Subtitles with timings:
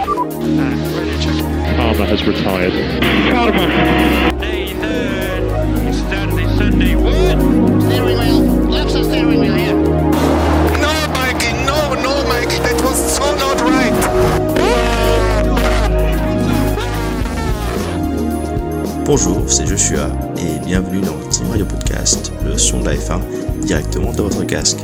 [0.00, 2.72] Palmer has retired.
[3.30, 3.68] Palmer.
[4.38, 7.36] Nathan, Stanley Sunday, what?
[7.82, 8.40] Steering wheel.
[8.70, 9.74] Left side steering wheel here.
[10.80, 13.92] No, Mikey, no, no, Mikey, that was so not right.
[19.04, 20.08] Bonjour, c'est Joshua
[20.38, 23.20] et bienvenue dans Team Radio Podcast, le son de la F1
[23.60, 24.78] directement dans votre casque.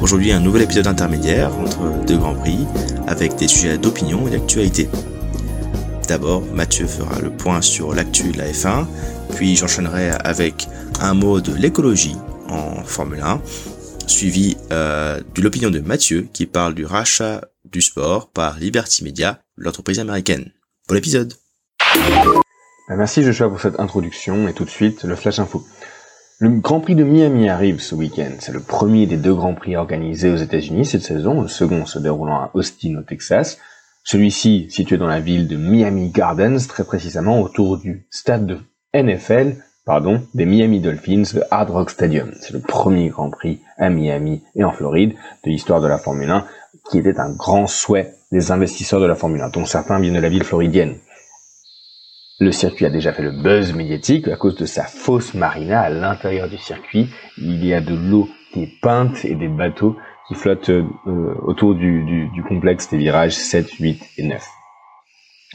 [0.00, 2.66] Aujourd'hui, un nouvel épisode intermédiaire entre deux grands prix
[3.08, 4.88] avec des sujets d'opinion et d'actualité.
[6.06, 8.86] D'abord, Mathieu fera le point sur l'actu de la F1,
[9.34, 10.68] puis j'enchaînerai avec
[11.00, 12.16] un mot de l'écologie
[12.48, 13.42] en Formule 1,
[14.06, 19.42] suivi euh, de l'opinion de Mathieu qui parle du rachat du sport par Liberty Media,
[19.56, 20.52] l'entreprise américaine.
[20.88, 21.34] Bon épisode
[22.88, 25.62] Merci Joshua pour cette introduction et tout de suite le Flash Info.
[26.40, 28.30] Le Grand Prix de Miami arrive ce week-end.
[28.38, 31.98] C'est le premier des deux Grands Prix organisés aux États-Unis cette saison, le second se
[31.98, 33.58] déroulant à Austin au Texas.
[34.04, 38.58] Celui-ci situé dans la ville de Miami Gardens, très précisément autour du stade de
[38.94, 42.30] NFL, pardon, des Miami Dolphins, le Hard Rock Stadium.
[42.40, 45.14] C'est le premier Grand Prix à Miami et en Floride
[45.44, 46.46] de l'histoire de la Formule 1,
[46.88, 50.20] qui était un grand souhait des investisseurs de la Formule 1, dont certains viennent de
[50.20, 50.98] la ville floridienne.
[52.40, 55.90] Le circuit a déjà fait le buzz médiatique à cause de sa fausse marina à
[55.90, 57.08] l'intérieur du circuit.
[57.36, 59.96] Il y a de l'eau qui est peinte et des bateaux
[60.28, 60.84] qui flottent euh,
[61.42, 64.46] autour du, du- du complexe des virages 7, 8 et 9.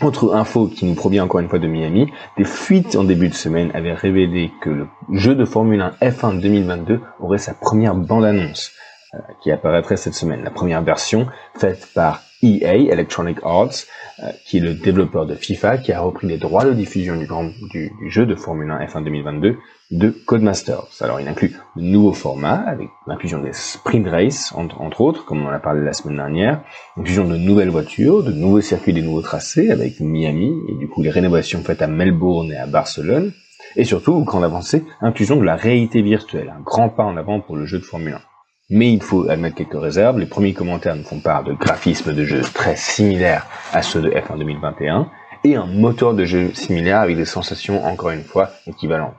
[0.02, 3.34] Autre info qui nous provient encore une fois de Miami, des fuites en début de
[3.36, 8.72] semaine avaient révélé que le jeu de Formule 1 F1 2022 aurait sa première bande-annonce
[9.14, 10.44] euh, qui apparaîtrait cette semaine.
[10.44, 13.86] La première version faite par EA, Electronic Arts,
[14.20, 17.26] euh, qui est le développeur de FIFA, qui a repris les droits de diffusion du,
[17.26, 19.58] grand, du, du jeu de Formule 1 F1 2022
[19.92, 20.88] de Codemasters.
[21.02, 25.44] Alors il inclut de nouveaux formats, avec l'inclusion des sprint race, entre, entre autres, comme
[25.44, 26.62] on en a parlé la semaine dernière,
[26.98, 31.02] l'inclusion de nouvelles voitures, de nouveaux circuits, des nouveaux tracés, avec Miami, et du coup
[31.02, 33.32] les rénovations faites à Melbourne et à Barcelone,
[33.76, 37.56] et surtout, grande avancée, inclusion de la réalité virtuelle, un grand pas en avant pour
[37.56, 38.33] le jeu de Formule 1.
[38.76, 40.18] Mais il faut admettre quelques réserves.
[40.18, 44.10] Les premiers commentaires nous font part de graphismes de jeu très similaires à ceux de
[44.10, 45.12] F1 2021
[45.44, 49.14] et un moteur de jeu similaire avec des sensations encore une fois équivalentes.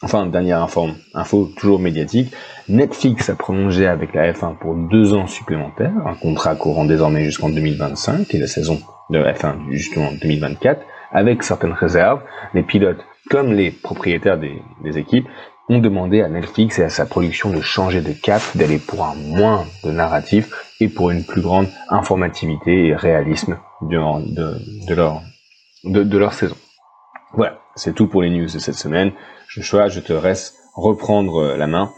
[0.00, 2.32] Enfin, dernière info, info toujours médiatique,
[2.66, 7.50] Netflix a prolongé avec la F1 pour deux ans supplémentaires, un contrat courant désormais jusqu'en
[7.50, 8.80] 2025 et la saison
[9.10, 10.80] de F1 justement 2024,
[11.12, 12.22] avec certaines réserves.
[12.54, 15.28] Les pilotes comme les propriétaires des, des équipes
[15.68, 19.14] ont demandé à Netflix et à sa production de changer de cap, d'aller pour un
[19.14, 23.96] moins de narratif et pour une plus grande informativité et réalisme de,
[24.86, 25.22] de, leur,
[25.84, 26.56] de, leur saison.
[27.32, 29.12] Voilà, c'est tout pour les news de cette semaine.
[29.48, 31.90] Je te laisse reprendre la main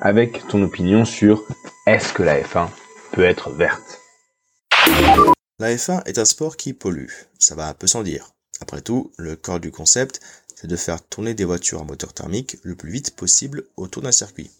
[0.00, 1.42] avec ton opinion sur
[1.86, 2.68] est-ce que la F1
[3.12, 4.00] peut être verte?
[5.58, 8.34] La F1 est un sport qui pollue, ça va un peu sans dire.
[8.60, 10.20] Après tout, le corps du concept,
[10.54, 14.12] c'est de faire tourner des voitures à moteur thermique le plus vite possible autour d'un
[14.12, 14.50] circuit.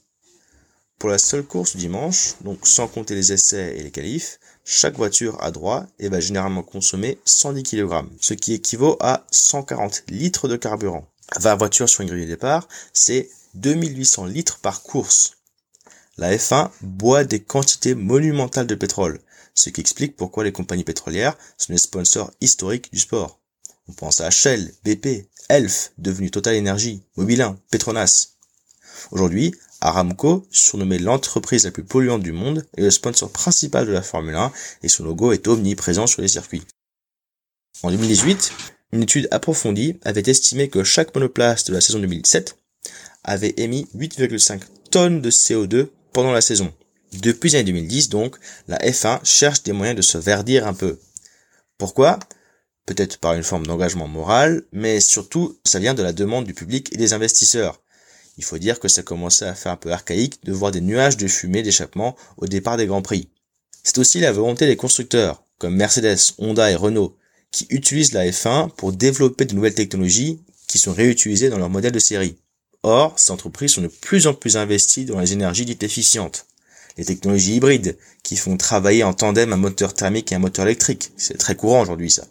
[0.99, 4.97] Pour la seule course du dimanche, donc sans compter les essais et les qualifs, chaque
[4.97, 10.49] voiture a droit et va généralement consommer 110 kg, ce qui équivaut à 140 litres
[10.49, 11.07] de carburant.
[11.39, 15.35] 20 voitures sur une grille de départ, c'est 2800 litres par course.
[16.17, 19.21] La F1 boit des quantités monumentales de pétrole,
[19.55, 23.41] ce qui explique pourquoi les compagnies pétrolières sont les sponsors historiques du sport.
[23.89, 28.29] On pense à Shell, BP, Elf, devenu Total Energy, Mobilin, Petronas.
[29.11, 34.01] Aujourd'hui, Aramco, surnommé l'entreprise la plus polluante du monde, est le sponsor principal de la
[34.01, 34.53] Formule 1
[34.83, 36.63] et son logo est omniprésent sur les circuits.
[37.83, 38.53] En 2018,
[38.93, 42.57] une étude approfondie avait estimé que chaque monoplace de la saison 2007
[43.25, 46.73] avait émis 8,5 tonnes de CO2 pendant la saison.
[47.13, 50.99] Depuis les années 2010, donc, la F1 cherche des moyens de se verdir un peu.
[51.77, 52.19] Pourquoi?
[52.87, 56.93] Peut-être par une forme d'engagement moral, mais surtout, ça vient de la demande du public
[56.93, 57.81] et des investisseurs.
[58.37, 61.17] Il faut dire que ça commençait à faire un peu archaïque de voir des nuages
[61.17, 63.29] de fumée d'échappement au départ des Grands Prix.
[63.83, 67.17] C'est aussi la volonté des constructeurs, comme Mercedes, Honda et Renault,
[67.51, 71.93] qui utilisent la F1 pour développer de nouvelles technologies qui sont réutilisées dans leurs modèles
[71.93, 72.37] de série.
[72.83, 76.47] Or, ces entreprises sont de plus en plus investies dans les énergies dites efficientes.
[76.99, 81.13] Les technologies hybrides, qui font travailler en tandem un moteur thermique et un moteur électrique.
[81.17, 82.27] C'est très courant aujourd'hui, ça.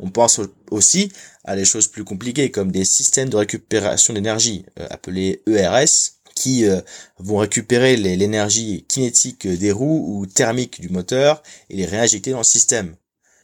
[0.00, 1.12] On pense aussi
[1.44, 6.64] à des choses plus compliquées, comme des systèmes de récupération d'énergie, euh, appelés ERS, qui
[6.64, 6.80] euh,
[7.18, 12.44] vont récupérer l'énergie kinétique des roues ou thermique du moteur et les réinjecter dans le
[12.44, 12.96] système.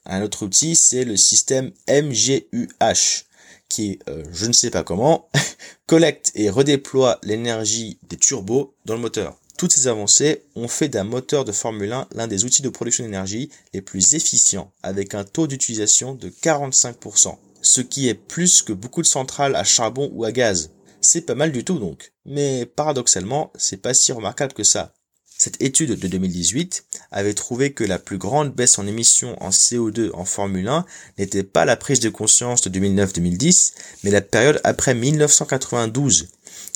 [0.06, 3.26] Un autre outil, c'est le système MGUH,
[3.68, 5.28] qui, euh, je ne sais pas comment,
[5.86, 9.38] collecte et redéploie l'énergie des turbos dans le moteur.
[9.56, 13.04] Toutes ces avancées ont fait d'un moteur de Formule 1 l'un des outils de production
[13.04, 18.74] d'énergie les plus efficients, avec un taux d'utilisation de 45%, ce qui est plus que
[18.74, 20.72] beaucoup de centrales à charbon ou à gaz.
[21.00, 22.12] C'est pas mal du tout donc.
[22.26, 24.92] Mais paradoxalement, c'est pas si remarquable que ça.
[25.38, 30.10] Cette étude de 2018 avait trouvé que la plus grande baisse en émissions en CO2
[30.12, 30.84] en Formule 1
[31.18, 33.72] n'était pas la prise de conscience de 2009-2010,
[34.02, 36.28] mais la période après 1992,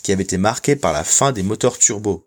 [0.02, 2.26] qui avait été marquée par la fin des moteurs turbo.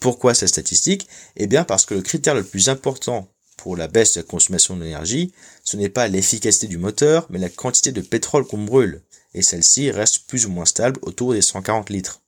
[0.00, 1.08] Pourquoi cette statistique?
[1.36, 4.76] Eh bien parce que le critère le plus important pour la baisse de la consommation
[4.76, 5.32] d'énergie,
[5.64, 9.02] ce n'est pas l'efficacité du moteur, mais la quantité de pétrole qu'on brûle,
[9.34, 12.22] et celle-ci reste plus ou moins stable autour des 140 litres.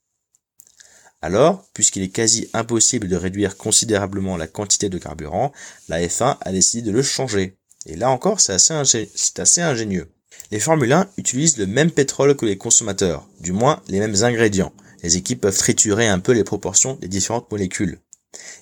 [1.23, 5.53] Alors, puisqu'il est quasi impossible de réduire considérablement la quantité de carburant,
[5.89, 7.59] la F1 a décidé de le changer.
[7.87, 10.11] Et là encore, c'est assez, ingénieux.
[10.51, 14.73] Les Formule 1 utilisent le même pétrole que les consommateurs, du moins les mêmes ingrédients,
[15.03, 18.01] les équipes peuvent triturer un peu les proportions des différentes molécules.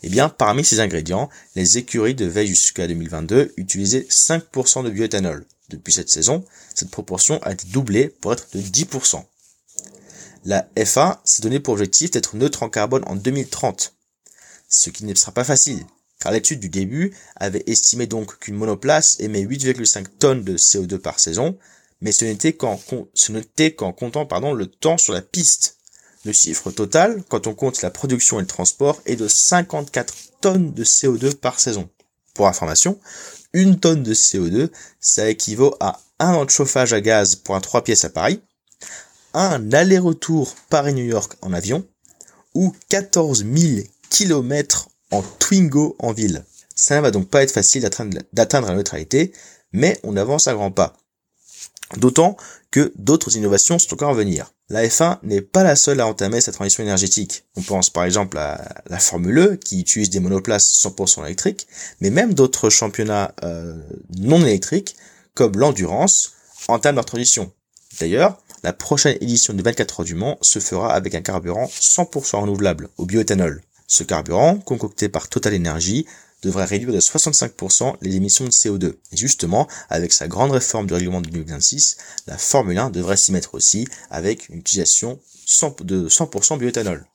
[0.02, 5.46] Eh bien, parmi ces ingrédients, les écuries de veille jusqu'à 2022 utilisaient 5% de bioéthanol.
[5.68, 6.44] Depuis cette saison,
[6.74, 9.22] cette proportion a été doublée pour être de 10%.
[10.44, 13.94] La FA s'est donné pour objectif d'être neutre en carbone en 2030.
[14.68, 15.84] Ce qui ne sera pas facile,
[16.20, 21.20] car l'étude du début avait estimé donc qu'une monoplace émet 8,5 tonnes de CO2 par
[21.20, 21.58] saison,
[22.00, 22.76] mais ce n'était qu'en,
[23.92, 25.77] comptant le temps sur la piste.
[26.24, 30.72] Le chiffre total, quand on compte la production et le transport, est de 54 tonnes
[30.72, 31.88] de CO2 par saison.
[32.34, 32.98] Pour information,
[33.52, 34.70] une tonne de CO2,
[35.00, 38.42] ça équivaut à un an de chauffage à gaz pour un 3 pièces à Paris,
[39.32, 41.86] un aller-retour Paris-New York en avion,
[42.54, 46.44] ou 14 000 km en Twingo en ville.
[46.74, 47.82] Ça ne va donc pas être facile
[48.32, 49.32] d'atteindre la neutralité,
[49.72, 50.96] mais on avance à grands pas.
[51.96, 52.36] D'autant
[52.70, 54.52] que d'autres innovations sont encore à venir.
[54.70, 57.44] La F1 n'est pas la seule à entamer cette transition énergétique.
[57.56, 61.66] On pense par exemple à la Formule E qui utilise des monoplaces 100% électriques,
[62.02, 63.74] mais même d'autres championnats euh,
[64.18, 64.94] non électriques
[65.32, 66.32] comme l'endurance
[66.68, 67.50] entament leur transition.
[67.98, 72.40] D'ailleurs, la prochaine édition de 24 heures du Mans se fera avec un carburant 100%
[72.40, 73.62] renouvelable au bioéthanol.
[73.86, 76.04] Ce carburant, concocté par Total Energy,
[76.42, 78.94] devrait réduire de 65% les émissions de CO2.
[79.12, 81.96] Et justement, avec sa grande réforme du règlement de 2026,
[82.26, 85.18] la Formule 1 devrait s'y mettre aussi avec une utilisation
[85.80, 87.06] de 100% bioéthanol.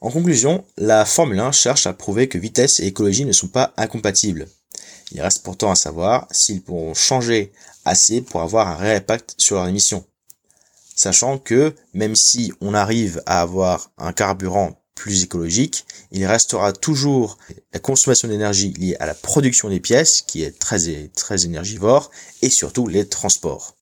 [0.00, 3.74] En conclusion, la Formule 1 cherche à prouver que vitesse et écologie ne sont pas
[3.76, 4.48] incompatibles.
[5.12, 7.52] Il reste pourtant à savoir s'ils pourront changer
[7.84, 10.04] assez pour avoir un réel impact sur leur émission.
[10.94, 17.38] Sachant que même si on arrive à avoir un carburant plus écologique, il restera toujours
[17.72, 22.10] la consommation d'énergie liée à la production des pièces, qui est très, très énergivore,
[22.42, 23.78] et surtout les transports.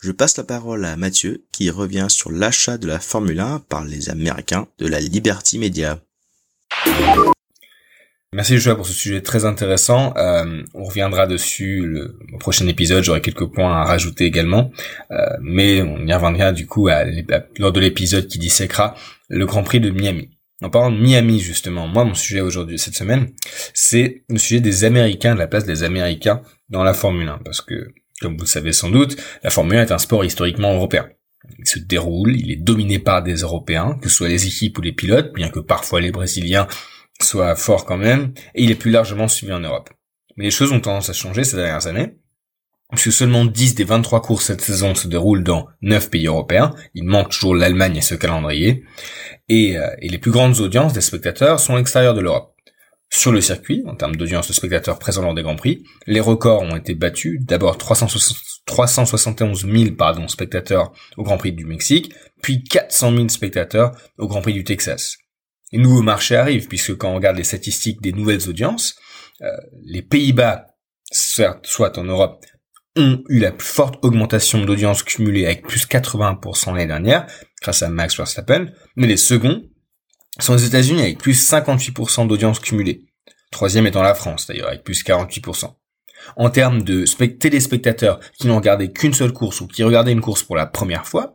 [0.00, 3.84] Je passe la parole à Mathieu, qui revient sur l'achat de la Formule 1 par
[3.84, 6.00] les Américains de la Liberty Media.
[8.34, 10.12] Merci Joshua pour ce sujet très intéressant.
[10.16, 13.04] Euh, on reviendra dessus le, prochain épisode.
[13.04, 14.72] J'aurai quelques points à rajouter également,
[15.12, 16.88] euh, mais on y reviendra du coup
[17.58, 18.96] lors de l'épisode qui disséquera
[19.28, 20.30] le Grand Prix de Miami.
[20.62, 23.32] En parlant de Miami justement, moi mon sujet aujourd'hui cette semaine,
[23.74, 27.60] c'est le sujet des Américains, de la place des Américains dans la Formule 1, parce
[27.60, 27.88] que
[28.20, 31.08] comme vous le savez sans doute, la Formule 1 est un sport historiquement européen.
[31.58, 34.82] Il se déroule, il est dominé par des Européens, que ce soit les équipes ou
[34.82, 36.68] les pilotes, bien que parfois les Brésiliens
[37.20, 39.90] soit fort quand même, et il est plus largement suivi en Europe.
[40.36, 42.14] Mais les choses ont tendance à changer ces dernières années,
[42.92, 47.04] puisque seulement 10 des 23 courses cette saison se déroulent dans 9 pays européens, il
[47.04, 48.84] manque toujours l'Allemagne à ce calendrier,
[49.48, 52.52] et, euh, et les plus grandes audiences des spectateurs sont à l'extérieur de l'Europe.
[53.14, 56.62] Sur le circuit, en termes d'audience de spectateurs présents lors des Grands Prix, les records
[56.62, 57.40] ont été battus.
[57.42, 64.28] D'abord 371 000 pardon, spectateurs au Grand Prix du Mexique, puis 400 000 spectateurs au
[64.28, 65.18] Grand Prix du Texas.
[65.72, 68.96] Les nouveaux marchés arrivent, puisque quand on regarde les statistiques des nouvelles audiences,
[69.42, 69.50] euh,
[69.84, 70.68] les Pays-Bas,
[71.12, 72.46] soit en Europe,
[72.96, 77.26] ont eu la plus forte augmentation d'audience cumulée avec plus 80% l'année dernière,
[77.62, 79.62] grâce à Max Verstappen, mais les seconds
[80.38, 83.06] sont les États-Unis avec plus 58% d'audience cumulée.
[83.50, 85.74] Troisième étant la France d'ailleurs, avec plus 48%.
[86.36, 90.42] En termes de téléspectateurs qui n'ont regardé qu'une seule course ou qui regardaient une course
[90.42, 91.34] pour la première fois,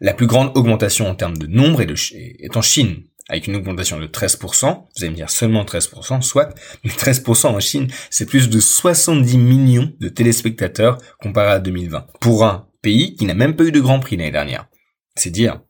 [0.00, 4.06] la plus grande augmentation en termes de nombre est en Chine, avec une augmentation de
[4.06, 6.54] 13%, vous allez me dire seulement 13%, soit,
[6.84, 12.44] mais 13% en Chine, c'est plus de 70 millions de téléspectateurs comparé à 2020, pour
[12.44, 14.66] un pays qui n'a même pas eu de Grand Prix l'année dernière.
[15.16, 15.60] C'est dire.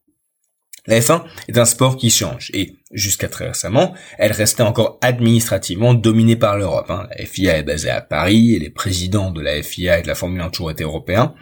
[0.88, 5.94] La F1 est un sport qui change, et jusqu'à très récemment, elle restait encore administrativement
[5.94, 6.90] dominée par l'Europe.
[6.90, 7.08] Hein.
[7.10, 10.14] La FIA est basée à Paris, et les présidents de la FIA et de la
[10.14, 11.34] Formule 1 ont toujours été européens.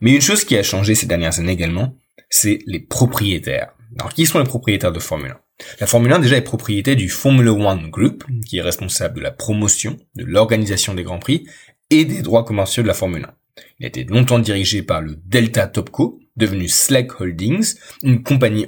[0.00, 1.94] Mais une chose qui a changé ces dernières années également,
[2.28, 3.72] c'est les propriétaires.
[3.98, 5.40] Alors qui sont les propriétaires de Formule 1
[5.80, 9.30] La Formule 1 déjà est propriété du Formula One Group, qui est responsable de la
[9.30, 11.46] promotion, de l'organisation des Grands Prix
[11.90, 13.34] et des droits commerciaux de la Formule 1.
[13.80, 18.66] Il a été longtemps dirigé par le Delta Topco, devenu Slack Holdings, une compagnie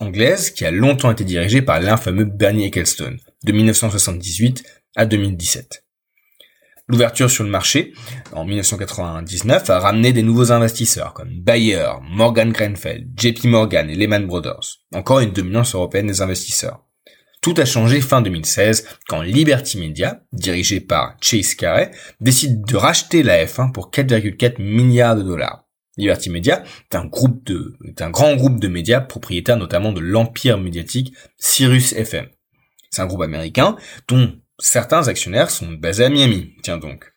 [0.00, 4.64] anglaise qui a longtemps été dirigée par l'infameux Bernie Ecclestone, de 1978
[4.96, 5.81] à 2017.
[6.88, 7.92] L'ouverture sur le marché,
[8.32, 14.26] en 1999, a ramené des nouveaux investisseurs comme Bayer, Morgan Grenfell, JP Morgan et Lehman
[14.26, 14.80] Brothers.
[14.92, 16.84] Encore une dominance européenne des investisseurs.
[17.40, 23.22] Tout a changé fin 2016 quand Liberty Media, dirigé par Chase Carey, décide de racheter
[23.22, 25.64] la F1 pour 4,4 milliards de dollars.
[25.96, 30.00] Liberty Media est un groupe de, est un grand groupe de médias propriétaire notamment de
[30.00, 32.26] l'empire médiatique Sirius FM.
[32.90, 33.76] C'est un groupe américain
[34.08, 36.54] dont certains actionnaires sont basés à Miami.
[36.62, 37.12] Tiens donc.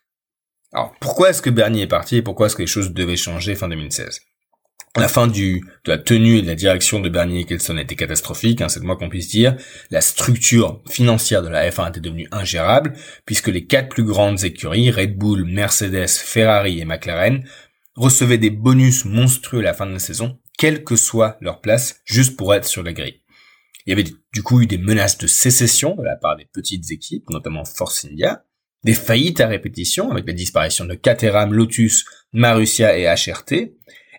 [0.72, 3.54] Alors, pourquoi est-ce que Bernie est parti et pourquoi est-ce que les choses devaient changer
[3.54, 4.20] fin 2016
[4.98, 8.68] la fin de la tenue et de la direction de Bernie Ecclestone était catastrophique, hein,
[8.68, 9.56] c'est de moi qu'on puisse dire.
[9.90, 12.94] La structure financière de la F1 était devenue ingérable,
[13.26, 17.44] puisque les quatre plus grandes écuries, Red Bull, Mercedes, Ferrari et McLaren,
[17.94, 22.00] recevaient des bonus monstrueux à la fin de la saison, quelle que soit leur place,
[22.06, 23.20] juste pour être sur la grille.
[23.86, 26.90] Il y avait du coup eu des menaces de sécession de la part des petites
[26.90, 28.44] équipes, notamment Force India,
[28.84, 33.52] des faillites à répétition avec la disparition de Caterham, Lotus, Marussia et HRT,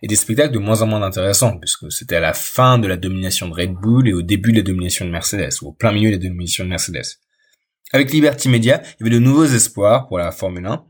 [0.01, 2.97] et des spectacles de moins en moins intéressants, puisque c'était à la fin de la
[2.97, 5.91] domination de Red Bull et au début de la domination de Mercedes, ou au plein
[5.91, 7.19] milieu de la domination de Mercedes.
[7.93, 10.85] Avec Liberty Media, il y avait de nouveaux espoirs pour la Formule 1,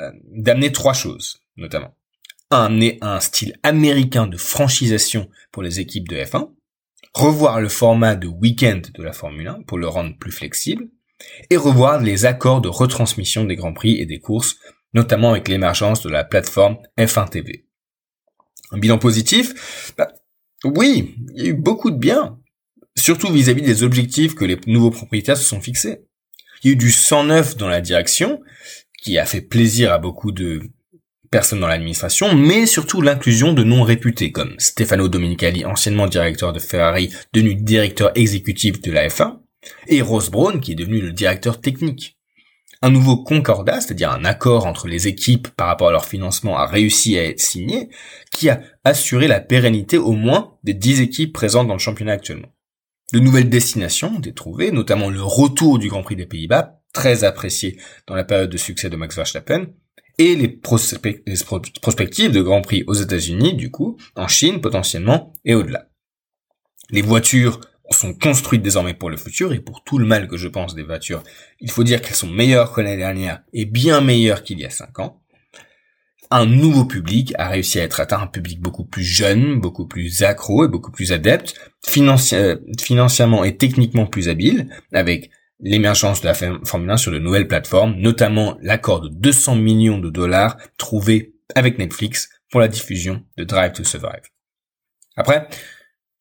[0.00, 1.94] euh, d'amener trois choses, notamment.
[2.50, 6.50] Amener un style américain de franchisation pour les équipes de F1,
[7.12, 10.88] revoir le format de week-end de la Formule 1 pour le rendre plus flexible,
[11.50, 14.56] et revoir les accords de retransmission des grands prix et des courses,
[14.94, 17.66] notamment avec l'émergence de la plateforme F1 TV.
[18.72, 19.94] Un bilan positif?
[19.96, 20.12] Bah,
[20.64, 22.38] Oui, il y a eu beaucoup de bien,
[22.96, 26.04] surtout vis-à-vis des objectifs que les nouveaux propriétaires se sont fixés.
[26.62, 28.40] Il y a eu du 109 dans la direction,
[29.02, 30.62] qui a fait plaisir à beaucoup de
[31.32, 36.60] personnes dans l'administration, mais surtout l'inclusion de noms réputés comme Stefano Domenicali, anciennement directeur de
[36.60, 39.38] Ferrari, devenu directeur exécutif de la F1,
[39.88, 42.18] et Ross Brown, qui est devenu le directeur technique.
[42.82, 46.66] Un nouveau concordat, c'est-à-dire un accord entre les équipes par rapport à leur financement, a
[46.66, 47.88] réussi à être signé,
[48.30, 52.52] qui a assuré la pérennité au moins des 10 équipes présentes dans le championnat actuellement.
[53.12, 57.24] De nouvelles destinations ont été trouvées, notamment le retour du Grand Prix des Pays-Bas, très
[57.24, 59.68] apprécié dans la période de succès de Max Verstappen,
[60.18, 65.88] et les, prospectives de Grand Prix aux États-Unis, du coup, en Chine potentiellement, et au-delà.
[66.90, 70.48] Les voitures sont construites désormais pour le futur et pour tout le mal que je
[70.48, 71.22] pense des voitures,
[71.60, 74.70] il faut dire qu'elles sont meilleures que l'année dernière et bien meilleures qu'il y a
[74.70, 75.20] cinq ans.
[76.30, 80.22] Un nouveau public a réussi à être atteint, un public beaucoup plus jeune, beaucoup plus
[80.22, 81.54] accro et beaucoup plus adepte,
[81.86, 85.30] financièrement et techniquement plus habile, avec
[85.62, 90.10] l'émergence de la Formule 1 sur de nouvelles plateformes, notamment l'accord de 200 millions de
[90.10, 94.22] dollars trouvé avec Netflix pour la diffusion de Drive to Survive.
[95.16, 95.48] Après,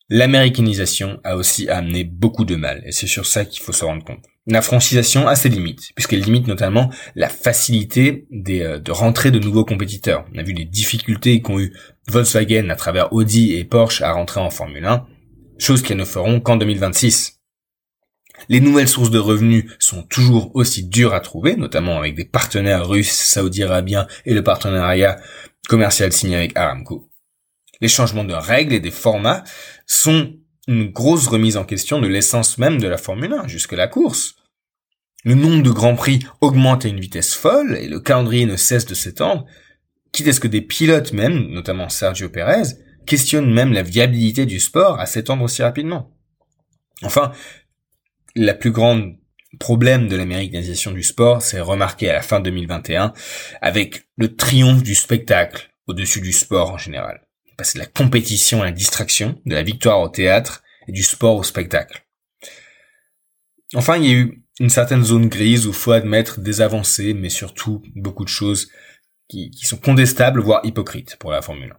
[0.10, 4.04] l'américanisation a aussi amené beaucoup de mal, et c'est sur ça qu'il faut se rendre
[4.04, 4.26] compte.
[4.48, 9.66] La francisation a ses limites, puisqu'elle limite notamment la facilité euh, de rentrer de nouveaux
[9.66, 10.26] compétiteurs.
[10.34, 11.74] On a vu les difficultés qu'ont eu
[12.08, 15.06] Volkswagen à travers Audi et Porsche à rentrer en Formule 1,
[15.60, 17.41] chose qu'elles ne feront qu'en 2026.
[18.50, 22.88] Les nouvelles sources de revenus sont toujours aussi dures à trouver, notamment avec des partenaires
[22.88, 25.20] russes, saoudiens et le partenariat
[25.68, 27.10] commercial signé avec Aramco.
[27.82, 29.44] Les changements de règles et des formats
[29.86, 30.34] sont
[30.68, 34.36] une grosse remise en question de l'essence même de la Formule 1, jusque la course.
[35.24, 38.86] Le nombre de grands prix augmente à une vitesse folle et le calendrier ne cesse
[38.86, 39.46] de s'étendre,
[40.12, 44.60] quitte à ce que des pilotes même, notamment Sergio Perez, questionnent même la viabilité du
[44.60, 46.12] sport à s'étendre aussi rapidement.
[47.04, 47.32] Enfin,
[48.36, 49.18] la plus grande
[49.60, 53.14] problème de l'américanisation du sport s'est remarqué à la fin 2021
[53.62, 57.22] avec le triomphe du spectacle au-dessus du sport en général
[57.62, 61.36] passer de la compétition à la distraction, de la victoire au théâtre et du sport
[61.36, 62.04] au spectacle.
[63.76, 67.30] Enfin, il y a eu une certaine zone grise où faut admettre des avancées, mais
[67.30, 68.70] surtout beaucoup de choses
[69.30, 71.78] qui, sont contestables, voire hypocrites pour la Formule 1.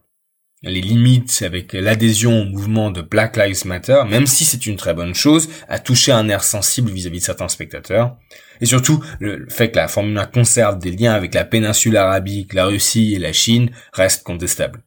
[0.64, 4.94] Les limites avec l'adhésion au mouvement de Black Lives Matter, même si c'est une très
[4.94, 8.16] bonne chose, a touché un air sensible vis-à-vis de certains spectateurs.
[8.60, 12.54] Et surtout, le fait que la Formule 1 conserve des liens avec la péninsule arabique,
[12.54, 14.84] la Russie et la Chine reste contestable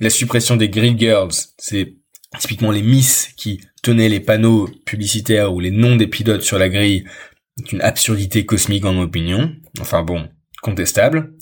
[0.00, 1.94] la suppression des Grill Girls, c'est
[2.38, 6.68] typiquement les Miss qui tenaient les panneaux publicitaires ou les noms des pilotes sur la
[6.68, 7.04] grille,
[7.56, 9.52] c'est une absurdité cosmique en mon opinion.
[9.80, 10.28] Enfin bon,
[10.62, 11.34] contestable.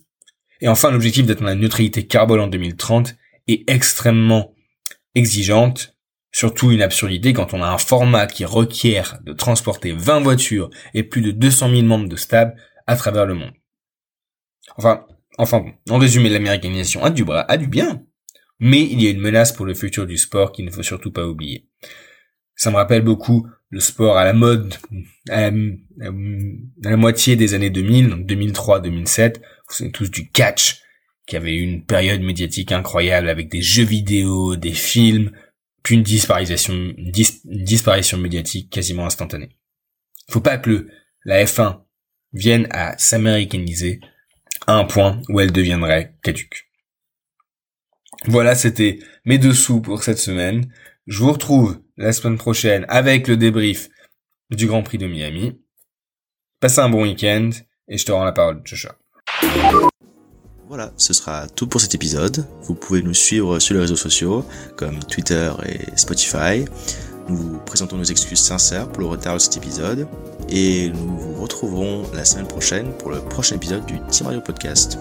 [0.61, 3.15] Et enfin, l'objectif d'atteindre la neutralité carbone en 2030
[3.47, 4.55] est extrêmement
[5.15, 5.97] exigeante,
[6.37, 11.03] Surtout une absurdité quand on a un format qui requiert de transporter 20 voitures et
[11.03, 12.55] plus de 200 000 membres de stab
[12.87, 13.55] à travers le monde.
[14.77, 15.07] Enfin,
[15.39, 18.03] enfin bon, en résumé, l'américanisation a du bras, a du bien,
[18.61, 21.11] mais il y a une menace pour le futur du sport qu'il ne faut surtout
[21.11, 21.71] pas oublier.
[22.55, 24.75] Ça me rappelle beaucoup le sport à la mode
[25.31, 25.51] à
[25.97, 30.83] la, moitié des années 2000, donc 2003-2007, vous tous du catch,
[31.27, 35.33] qui avait eu une période médiatique incroyable avec des jeux vidéo, des films,
[35.83, 39.51] puis une disparition, médiatique quasiment instantanée.
[40.29, 40.89] Faut pas que
[41.25, 41.81] la F1
[42.33, 44.01] vienne à s'américaniser
[44.67, 46.69] à un point où elle deviendrait caduque.
[48.27, 50.73] Voilà, c'était mes dessous pour cette semaine.
[51.07, 53.89] Je vous retrouve la semaine prochaine avec le débrief
[54.51, 55.61] du Grand Prix de Miami.
[56.61, 57.51] Passez un bon week-end
[57.89, 58.97] et je te rends la parole, Joshua.
[60.69, 62.45] Voilà, ce sera tout pour cet épisode.
[62.63, 64.45] Vous pouvez nous suivre sur les réseaux sociaux
[64.75, 66.65] comme Twitter et Spotify.
[67.29, 70.09] Nous vous présentons nos excuses sincères pour le retard de cet épisode
[70.49, 74.99] et nous vous retrouverons la semaine prochaine pour le prochain épisode du Team Radio Podcast.